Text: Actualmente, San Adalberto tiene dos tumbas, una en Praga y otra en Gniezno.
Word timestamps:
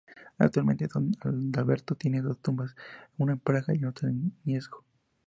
Actualmente, 0.39 0.87
San 0.89 1.11
Adalberto 1.19 1.93
tiene 1.93 2.23
dos 2.23 2.39
tumbas, 2.39 2.75
una 3.19 3.33
en 3.33 3.39
Praga 3.39 3.75
y 3.75 3.85
otra 3.85 4.09
en 4.09 4.33
Gniezno. 4.43 4.77